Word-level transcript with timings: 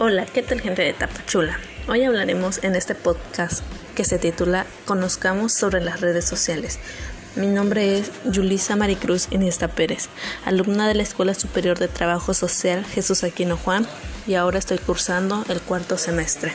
Hola, 0.00 0.26
¿qué 0.26 0.44
tal 0.44 0.60
gente 0.60 0.82
de 0.82 0.92
Tapachula? 0.92 1.58
Hoy 1.88 2.04
hablaremos 2.04 2.62
en 2.62 2.76
este 2.76 2.94
podcast 2.94 3.64
que 3.96 4.04
se 4.04 4.20
titula 4.20 4.64
Conozcamos 4.84 5.52
sobre 5.52 5.80
las 5.80 6.00
redes 6.00 6.24
sociales. 6.24 6.78
Mi 7.34 7.48
nombre 7.48 7.98
es 7.98 8.12
Yulisa 8.24 8.76
Maricruz 8.76 9.26
Iniesta 9.32 9.66
Pérez, 9.66 10.08
alumna 10.44 10.86
de 10.86 10.94
la 10.94 11.02
Escuela 11.02 11.34
Superior 11.34 11.80
de 11.80 11.88
Trabajo 11.88 12.32
Social 12.32 12.84
Jesús 12.84 13.24
Aquino 13.24 13.56
Juan 13.56 13.88
y 14.28 14.34
ahora 14.34 14.60
estoy 14.60 14.78
cursando 14.78 15.44
el 15.48 15.60
cuarto 15.60 15.98
semestre. 15.98 16.52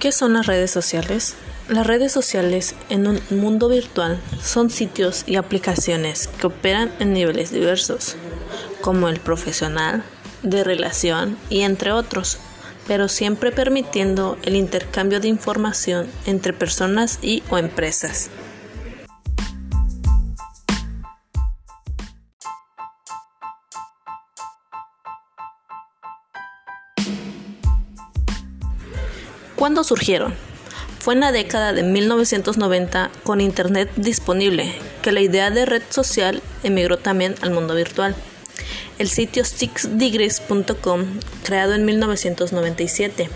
¿Qué 0.00 0.10
son 0.10 0.32
las 0.32 0.46
redes 0.46 0.72
sociales? 0.72 1.36
Las 1.68 1.86
redes 1.86 2.12
sociales 2.12 2.74
en 2.90 3.06
un 3.06 3.20
mundo 3.30 3.70
virtual 3.70 4.20
son 4.42 4.68
sitios 4.68 5.24
y 5.26 5.36
aplicaciones 5.36 6.28
que 6.28 6.48
operan 6.48 6.92
en 6.98 7.14
niveles 7.14 7.52
diversos, 7.52 8.16
como 8.82 9.08
el 9.08 9.18
profesional, 9.18 10.04
de 10.42 10.62
relación 10.62 11.38
y 11.48 11.62
entre 11.62 11.90
otros, 11.90 12.36
pero 12.86 13.08
siempre 13.08 13.50
permitiendo 13.50 14.36
el 14.42 14.56
intercambio 14.56 15.20
de 15.20 15.28
información 15.28 16.06
entre 16.26 16.52
personas 16.52 17.18
y 17.22 17.42
o 17.48 17.56
empresas. 17.56 18.28
¿Cuándo 29.56 29.82
surgieron? 29.82 30.34
Fue 31.04 31.12
en 31.12 31.20
la 31.20 31.32
década 31.32 31.74
de 31.74 31.82
1990 31.82 33.10
con 33.24 33.42
Internet 33.42 33.90
disponible 33.96 34.74
que 35.02 35.12
la 35.12 35.20
idea 35.20 35.50
de 35.50 35.66
red 35.66 35.82
social 35.90 36.42
emigró 36.62 36.96
también 36.96 37.34
al 37.42 37.50
mundo 37.50 37.74
virtual. 37.74 38.16
El 38.98 39.10
sitio 39.10 39.44
sixdegrees.com, 39.44 41.04
creado 41.44 41.74
en 41.74 41.84
1997, 41.84 43.28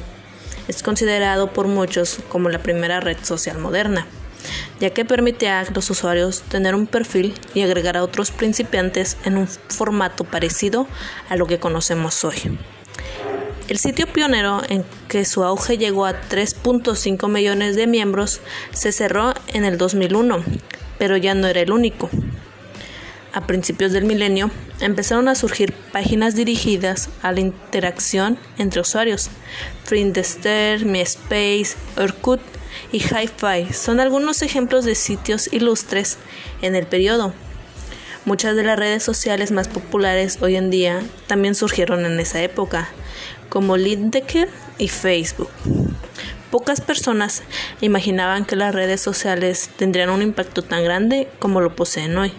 es 0.66 0.82
considerado 0.82 1.52
por 1.52 1.68
muchos 1.68 2.20
como 2.30 2.48
la 2.48 2.62
primera 2.62 3.00
red 3.00 3.18
social 3.20 3.58
moderna, 3.58 4.06
ya 4.80 4.88
que 4.88 5.04
permite 5.04 5.50
a 5.50 5.66
los 5.74 5.90
usuarios 5.90 6.40
tener 6.48 6.74
un 6.74 6.86
perfil 6.86 7.34
y 7.52 7.60
agregar 7.60 7.98
a 7.98 8.02
otros 8.02 8.30
principiantes 8.30 9.18
en 9.26 9.36
un 9.36 9.46
formato 9.46 10.24
parecido 10.24 10.88
a 11.28 11.36
lo 11.36 11.46
que 11.46 11.60
conocemos 11.60 12.24
hoy. 12.24 12.58
El 13.68 13.78
sitio 13.78 14.06
pionero 14.06 14.62
en 14.70 14.82
que 15.08 15.26
su 15.26 15.44
auge 15.44 15.76
llegó 15.76 16.06
a 16.06 16.18
3.5 16.18 17.28
millones 17.28 17.76
de 17.76 17.86
miembros 17.86 18.40
se 18.72 18.92
cerró 18.92 19.34
en 19.48 19.66
el 19.66 19.76
2001, 19.76 20.42
pero 20.98 21.18
ya 21.18 21.34
no 21.34 21.46
era 21.48 21.60
el 21.60 21.70
único. 21.70 22.08
A 23.34 23.46
principios 23.46 23.92
del 23.92 24.06
milenio 24.06 24.50
empezaron 24.80 25.28
a 25.28 25.34
surgir 25.34 25.74
páginas 25.92 26.34
dirigidas 26.34 27.10
a 27.20 27.30
la 27.30 27.40
interacción 27.40 28.38
entre 28.56 28.80
usuarios. 28.80 29.28
Friendster, 29.84 30.86
MySpace, 30.86 31.76
Orkut 31.98 32.40
y 32.90 33.00
HiFi 33.00 33.70
son 33.74 34.00
algunos 34.00 34.40
ejemplos 34.40 34.86
de 34.86 34.94
sitios 34.94 35.52
ilustres 35.52 36.16
en 36.62 36.74
el 36.74 36.86
periodo. 36.86 37.34
Muchas 38.24 38.56
de 38.56 38.62
las 38.62 38.78
redes 38.78 39.02
sociales 39.02 39.52
más 39.52 39.68
populares 39.68 40.38
hoy 40.40 40.56
en 40.56 40.70
día 40.70 41.02
también 41.26 41.54
surgieron 41.54 42.06
en 42.06 42.18
esa 42.18 42.42
época, 42.42 42.88
como 43.48 43.76
LinkedIn 43.76 44.46
y 44.78 44.88
Facebook. 44.88 45.50
Pocas 46.50 46.80
personas 46.80 47.42
imaginaban 47.80 48.46
que 48.46 48.56
las 48.56 48.74
redes 48.74 49.00
sociales 49.00 49.70
tendrían 49.76 50.10
un 50.10 50.22
impacto 50.22 50.62
tan 50.62 50.82
grande 50.82 51.28
como 51.38 51.60
lo 51.60 51.76
poseen 51.76 52.16
hoy, 52.16 52.32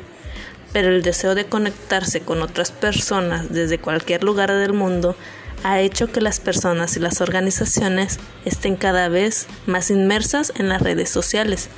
pero 0.73 0.89
el 0.89 1.03
deseo 1.03 1.35
de 1.35 1.45
conectarse 1.45 2.21
con 2.21 2.41
otras 2.41 2.71
personas 2.71 3.53
desde 3.53 3.77
cualquier 3.77 4.23
lugar 4.23 4.51
del 4.51 4.73
mundo 4.73 5.15
ha 5.63 5.79
hecho 5.79 6.11
que 6.11 6.21
las 6.21 6.39
personas 6.39 6.95
y 6.95 6.99
las 6.99 7.21
organizaciones 7.21 8.19
estén 8.45 8.75
cada 8.75 9.09
vez 9.09 9.47
más 9.65 9.91
inmersas 9.91 10.53
en 10.57 10.69
las 10.69 10.81
redes 10.81 11.09
sociales. 11.09 11.69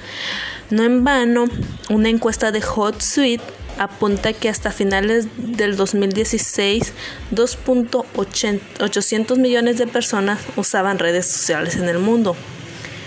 No 0.70 0.84
en 0.84 1.04
vano, 1.04 1.46
una 1.90 2.10
encuesta 2.10 2.52
de 2.52 2.62
HotSuite 2.62 3.44
apunta 3.82 4.34
que 4.34 4.48
hasta 4.48 4.72
finales 4.72 5.28
del 5.38 5.76
2016 5.76 6.94
2.800 7.32 9.38
millones 9.38 9.80
de 9.80 9.88
personas 9.88 10.40
usaban 10.56 11.00
redes 11.00 11.26
sociales 11.26 11.76
en 11.76 11.90
el 11.90 11.98
mundo. 11.98 12.36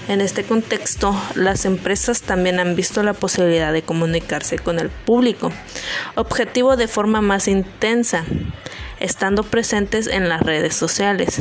En 0.08 0.20
este 0.20 0.42
contexto, 0.42 1.16
las 1.34 1.64
empresas 1.64 2.22
también 2.22 2.58
han 2.58 2.74
visto 2.74 3.02
la 3.02 3.14
posibilidad 3.14 3.72
de 3.72 3.82
comunicarse 3.82 4.58
con 4.58 4.78
el 4.78 4.90
público, 4.90 5.50
objetivo 6.16 6.76
de 6.76 6.88
forma 6.88 7.22
más 7.22 7.48
intensa, 7.48 8.24
estando 9.00 9.44
presentes 9.44 10.08
en 10.08 10.28
las 10.28 10.42
redes 10.42 10.74
sociales. 10.74 11.40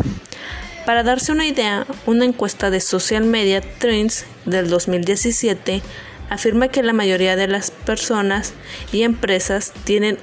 Para 0.85 1.03
darse 1.03 1.31
una 1.31 1.47
idea, 1.47 1.87
una 2.05 2.25
encuesta 2.25 2.69
de 2.69 2.81
Social 2.81 3.25
Media 3.25 3.61
Trends 3.79 4.25
del 4.45 4.69
2017 4.69 5.81
afirma 6.29 6.67
que 6.67 6.83
la 6.83 6.93
mayoría 6.93 7.35
de 7.35 7.47
las 7.47 7.71
personas 7.71 8.53
y 8.91 9.01
empresas 9.03 9.73
tienen 9.83 10.19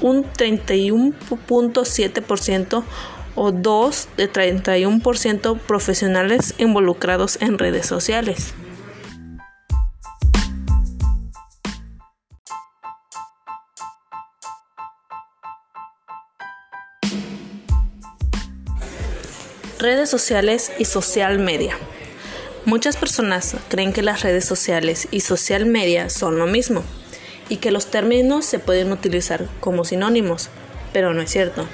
un 0.00 0.24
31.7% 0.24 2.82
o 3.34 3.52
dos 3.52 4.08
de 4.16 4.32
31% 4.32 5.58
profesionales 5.60 6.54
involucrados 6.58 7.36
en 7.40 7.58
redes 7.58 7.86
sociales. 7.86 8.54
Redes 19.78 20.10
sociales 20.10 20.72
y 20.80 20.86
social 20.86 21.38
media. 21.38 21.78
Muchas 22.68 22.98
personas 22.98 23.56
creen 23.70 23.94
que 23.94 24.02
las 24.02 24.20
redes 24.20 24.44
sociales 24.44 25.08
y 25.10 25.20
social 25.20 25.64
media 25.64 26.10
son 26.10 26.38
lo 26.38 26.46
mismo 26.46 26.84
y 27.48 27.56
que 27.56 27.70
los 27.70 27.86
términos 27.86 28.44
se 28.44 28.58
pueden 28.58 28.92
utilizar 28.92 29.48
como 29.60 29.86
sinónimos, 29.86 30.50
pero 30.92 31.14
no 31.14 31.22
es 31.22 31.30
cierto. 31.30 31.66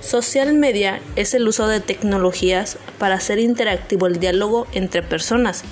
Social 0.00 0.52
media 0.54 1.00
es 1.14 1.34
el 1.34 1.46
uso 1.46 1.68
de 1.68 1.78
tecnologías 1.78 2.76
para 2.98 3.14
hacer 3.14 3.38
interactivo 3.38 4.08
el 4.08 4.18
diálogo 4.18 4.66
entre 4.72 5.04
personas, 5.04 5.62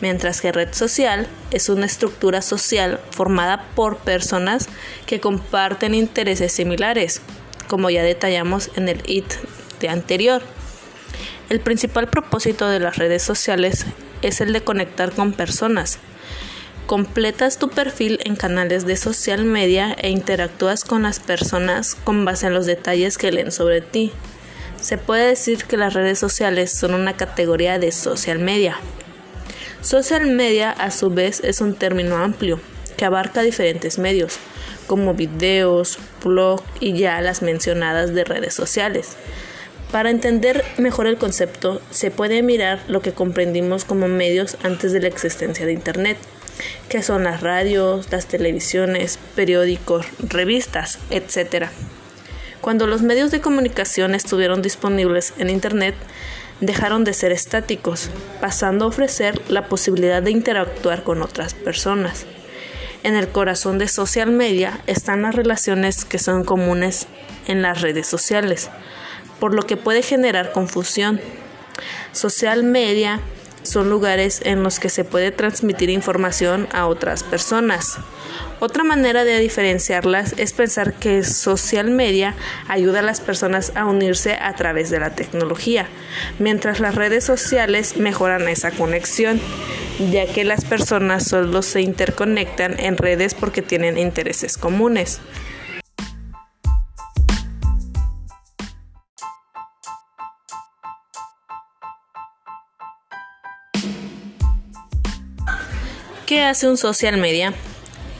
mientras 0.00 0.40
que 0.40 0.52
red 0.52 0.72
social 0.72 1.26
es 1.50 1.68
una 1.68 1.84
estructura 1.84 2.40
social 2.40 3.00
formada 3.10 3.66
por 3.74 3.98
personas 3.98 4.70
que 5.04 5.20
comparten 5.20 5.94
intereses 5.94 6.50
similares, 6.50 7.20
como 7.68 7.90
ya 7.90 8.02
detallamos 8.02 8.70
en 8.76 8.88
el 8.88 9.02
IT 9.04 9.34
de 9.80 9.90
anterior. 9.90 10.42
El 11.54 11.60
principal 11.60 12.08
propósito 12.08 12.68
de 12.68 12.80
las 12.80 12.96
redes 12.96 13.22
sociales 13.22 13.86
es 14.22 14.40
el 14.40 14.52
de 14.52 14.64
conectar 14.64 15.12
con 15.12 15.32
personas. 15.32 16.00
Completas 16.88 17.58
tu 17.58 17.70
perfil 17.70 18.18
en 18.24 18.34
canales 18.34 18.86
de 18.86 18.96
social 18.96 19.44
media 19.44 19.92
e 19.92 20.10
interactúas 20.10 20.82
con 20.82 21.04
las 21.04 21.20
personas 21.20 21.94
con 21.94 22.24
base 22.24 22.48
en 22.48 22.54
los 22.54 22.66
detalles 22.66 23.18
que 23.18 23.30
leen 23.30 23.52
sobre 23.52 23.82
ti. 23.82 24.10
Se 24.80 24.98
puede 24.98 25.28
decir 25.28 25.64
que 25.64 25.76
las 25.76 25.94
redes 25.94 26.18
sociales 26.18 26.72
son 26.72 26.92
una 26.92 27.16
categoría 27.16 27.78
de 27.78 27.92
social 27.92 28.40
media. 28.40 28.76
Social 29.80 30.26
media 30.26 30.72
a 30.72 30.90
su 30.90 31.10
vez 31.10 31.38
es 31.44 31.60
un 31.60 31.76
término 31.76 32.16
amplio 32.16 32.58
que 32.96 33.04
abarca 33.04 33.42
diferentes 33.42 34.00
medios, 34.00 34.38
como 34.88 35.14
videos, 35.14 36.00
blog 36.20 36.64
y 36.80 36.94
ya 36.94 37.20
las 37.20 37.42
mencionadas 37.42 38.12
de 38.12 38.24
redes 38.24 38.54
sociales. 38.54 39.16
Para 39.90 40.10
entender 40.10 40.64
mejor 40.76 41.06
el 41.06 41.18
concepto, 41.18 41.80
se 41.90 42.10
puede 42.10 42.42
mirar 42.42 42.80
lo 42.88 43.00
que 43.00 43.12
comprendimos 43.12 43.84
como 43.84 44.08
medios 44.08 44.56
antes 44.62 44.92
de 44.92 45.00
la 45.00 45.08
existencia 45.08 45.66
de 45.66 45.72
Internet, 45.72 46.18
que 46.88 47.02
son 47.02 47.24
las 47.24 47.40
radios, 47.40 48.10
las 48.10 48.26
televisiones, 48.26 49.18
periódicos, 49.34 50.06
revistas, 50.18 50.98
etc. 51.10 51.66
Cuando 52.60 52.86
los 52.86 53.02
medios 53.02 53.30
de 53.30 53.40
comunicación 53.40 54.14
estuvieron 54.14 54.62
disponibles 54.62 55.34
en 55.38 55.50
Internet, 55.50 55.94
dejaron 56.60 57.04
de 57.04 57.12
ser 57.12 57.32
estáticos, 57.32 58.10
pasando 58.40 58.84
a 58.84 58.88
ofrecer 58.88 59.40
la 59.48 59.68
posibilidad 59.68 60.22
de 60.22 60.30
interactuar 60.30 61.02
con 61.02 61.22
otras 61.22 61.54
personas. 61.54 62.26
En 63.02 63.16
el 63.16 63.28
corazón 63.28 63.78
de 63.78 63.88
social 63.88 64.30
media 64.30 64.80
están 64.86 65.22
las 65.22 65.34
relaciones 65.34 66.04
que 66.04 66.18
son 66.18 66.44
comunes 66.44 67.06
en 67.46 67.60
las 67.60 67.82
redes 67.82 68.06
sociales, 68.06 68.70
por 69.44 69.52
lo 69.52 69.66
que 69.66 69.76
puede 69.76 70.00
generar 70.00 70.52
confusión. 70.52 71.20
Social 72.12 72.62
media 72.64 73.20
son 73.62 73.90
lugares 73.90 74.40
en 74.42 74.62
los 74.62 74.80
que 74.80 74.88
se 74.88 75.04
puede 75.04 75.32
transmitir 75.32 75.90
información 75.90 76.66
a 76.72 76.86
otras 76.86 77.22
personas. 77.24 77.98
Otra 78.60 78.84
manera 78.84 79.22
de 79.22 79.38
diferenciarlas 79.40 80.34
es 80.38 80.54
pensar 80.54 80.94
que 80.94 81.22
social 81.24 81.90
media 81.90 82.34
ayuda 82.68 83.00
a 83.00 83.02
las 83.02 83.20
personas 83.20 83.72
a 83.74 83.84
unirse 83.84 84.32
a 84.32 84.54
través 84.54 84.88
de 84.88 85.00
la 85.00 85.14
tecnología, 85.14 85.88
mientras 86.38 86.80
las 86.80 86.94
redes 86.94 87.24
sociales 87.24 87.98
mejoran 87.98 88.48
esa 88.48 88.70
conexión, 88.70 89.38
ya 90.10 90.24
que 90.24 90.44
las 90.44 90.64
personas 90.64 91.28
solo 91.28 91.60
se 91.60 91.82
interconectan 91.82 92.80
en 92.80 92.96
redes 92.96 93.34
porque 93.34 93.60
tienen 93.60 93.98
intereses 93.98 94.56
comunes. 94.56 95.20
¿Qué 106.26 106.42
hace 106.42 106.66
un 106.66 106.78
social 106.78 107.18
media? 107.18 107.52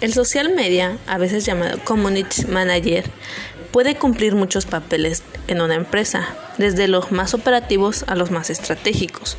El 0.02 0.12
social 0.12 0.54
media, 0.54 0.98
a 1.06 1.16
veces 1.16 1.46
llamado 1.46 1.78
community 1.84 2.44
manager, 2.44 3.04
puede 3.72 3.94
cumplir 3.94 4.34
muchos 4.34 4.66
papeles 4.66 5.22
en 5.48 5.62
una 5.62 5.74
empresa, 5.74 6.28
desde 6.58 6.86
los 6.86 7.12
más 7.12 7.32
operativos 7.32 8.04
a 8.06 8.14
los 8.14 8.30
más 8.30 8.50
estratégicos. 8.50 9.38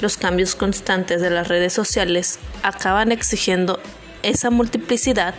Los 0.00 0.16
cambios 0.16 0.54
constantes 0.54 1.20
de 1.20 1.28
las 1.28 1.48
redes 1.48 1.74
sociales 1.74 2.38
acaban 2.62 3.12
exigiendo 3.12 3.78
esa 4.22 4.48
multiplicidad, 4.48 5.34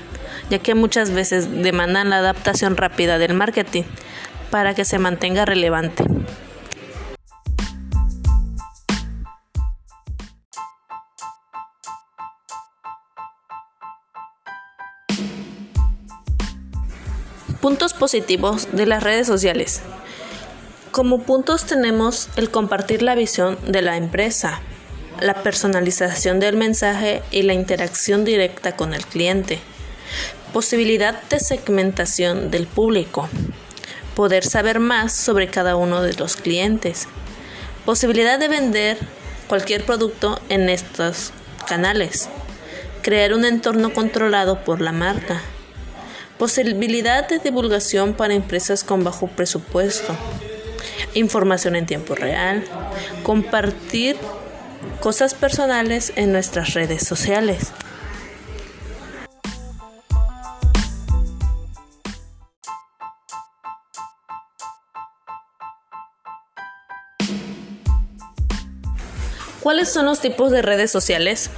ya 0.51 0.59
que 0.59 0.75
muchas 0.75 1.09
veces 1.09 1.63
demandan 1.63 2.11
la 2.11 2.19
adaptación 2.19 2.77
rápida 2.77 3.17
del 3.17 3.33
marketing 3.33 3.83
para 4.51 4.75
que 4.75 4.85
se 4.85 4.99
mantenga 4.99 5.43
relevante. 5.43 6.03
Puntos 17.61 17.93
positivos 17.93 18.69
de 18.71 18.85
las 18.85 19.03
redes 19.03 19.27
sociales. 19.27 19.81
Como 20.91 21.23
puntos 21.23 21.65
tenemos 21.65 22.29
el 22.37 22.49
compartir 22.49 23.01
la 23.01 23.15
visión 23.15 23.57
de 23.67 23.81
la 23.81 23.97
empresa, 23.97 24.61
la 25.19 25.43
personalización 25.43 26.39
del 26.39 26.55
mensaje 26.55 27.21
y 27.31 27.41
la 27.41 27.53
interacción 27.53 28.23
directa 28.23 28.77
con 28.77 28.93
el 28.93 29.05
cliente, 29.05 29.59
posibilidad 30.53 31.21
de 31.23 31.41
segmentación 31.41 32.49
del 32.49 32.65
público, 32.65 33.27
poder 34.15 34.45
saber 34.45 34.79
más 34.79 35.13
sobre 35.13 35.49
cada 35.49 35.75
uno 35.75 36.01
de 36.01 36.13
los 36.13 36.37
clientes, 36.37 37.09
posibilidad 37.85 38.39
de 38.39 38.47
vender 38.47 38.97
cualquier 39.49 39.85
producto 39.85 40.39
en 40.47 40.69
estos 40.69 41.33
canales, 41.67 42.29
crear 43.01 43.33
un 43.33 43.43
entorno 43.43 43.93
controlado 43.93 44.63
por 44.63 44.79
la 44.79 44.93
marca, 44.93 45.41
Posibilidad 46.39 47.27
de 47.27 47.39
divulgación 47.39 48.13
para 48.13 48.33
empresas 48.33 48.85
con 48.85 49.03
bajo 49.03 49.27
presupuesto. 49.27 50.15
Información 51.13 51.75
en 51.75 51.85
tiempo 51.85 52.15
real. 52.15 52.63
Compartir 53.23 54.15
cosas 55.01 55.33
personales 55.33 56.13
en 56.15 56.31
nuestras 56.31 56.75
redes 56.75 57.05
sociales. 57.05 57.73
¿Cuáles 69.59 69.89
son 69.89 70.05
los 70.05 70.21
tipos 70.21 70.51
de 70.51 70.61
redes 70.61 70.89
sociales? 70.89 71.49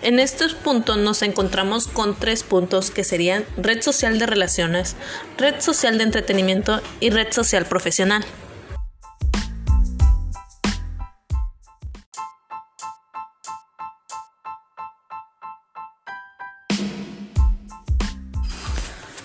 En 0.00 0.20
estos 0.20 0.54
puntos 0.54 0.96
nos 0.96 1.22
encontramos 1.22 1.88
con 1.88 2.14
tres 2.14 2.44
puntos 2.44 2.92
que 2.92 3.02
serían 3.02 3.44
red 3.56 3.82
social 3.82 4.20
de 4.20 4.26
relaciones, 4.26 4.94
red 5.36 5.60
social 5.60 5.98
de 5.98 6.04
entretenimiento 6.04 6.80
y 7.00 7.10
red 7.10 7.32
social 7.32 7.66
profesional. 7.66 8.24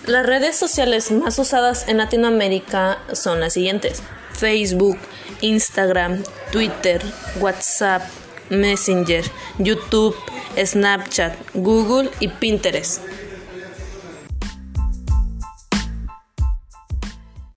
Las 0.06 0.26
redes 0.26 0.56
sociales 0.56 1.12
más 1.12 1.38
usadas 1.38 1.88
en 1.88 1.98
Latinoamérica 1.98 2.98
son 3.12 3.40
las 3.40 3.52
siguientes. 3.52 4.02
Facebook, 4.32 4.98
Instagram, 5.40 6.24
Twitter, 6.50 7.00
WhatsApp, 7.38 8.02
Messenger, 8.50 9.24
YouTube, 9.58 10.14
Snapchat, 10.56 11.34
Google 11.54 12.10
y 12.20 12.28
Pinterest. 12.28 13.00